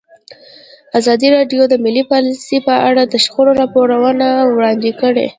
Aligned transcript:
ازادي 0.99 1.27
راډیو 1.35 1.61
د 1.69 1.73
مالي 1.83 2.03
پالیسي 2.11 2.57
په 2.67 2.75
اړه 2.87 3.01
د 3.05 3.13
شخړو 3.23 3.51
راپورونه 3.61 4.27
وړاندې 4.53 4.91
کړي. 5.01 5.27